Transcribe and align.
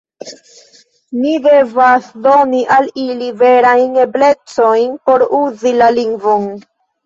Ni 1.25 1.33
devas 1.47 2.07
doni 2.29 2.63
al 2.77 2.91
ili 3.05 3.29
verajn 3.43 4.03
eblecojn 4.07 4.99
por 5.07 5.29
uzi 5.45 5.79
la 5.81 5.95
lingvon. 6.03 6.53